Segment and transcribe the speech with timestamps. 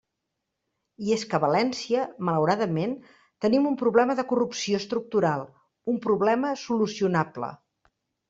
[1.07, 2.95] I és que a València, malauradament,
[3.45, 5.45] tenim un problema de corrupció estructural
[5.93, 7.51] —un problema solucionable.